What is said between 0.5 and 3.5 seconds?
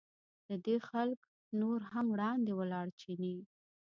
دې خلکو لږ نور هم وړاندې ولاړ چیني.